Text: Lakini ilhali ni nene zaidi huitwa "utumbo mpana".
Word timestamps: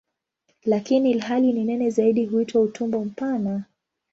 Lakini 0.63 1.11
ilhali 1.11 1.53
ni 1.53 1.63
nene 1.63 1.89
zaidi 1.89 2.25
huitwa 2.25 2.61
"utumbo 2.61 3.05
mpana". 3.05 3.63